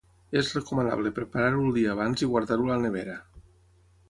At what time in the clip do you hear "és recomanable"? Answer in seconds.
0.39-1.11